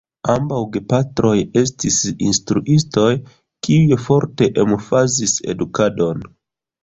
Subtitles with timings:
[0.33, 1.97] Ambaŭ gepatroj estis
[2.29, 3.11] instruistoj;
[3.67, 6.27] kiuj forte emfazis edukadon.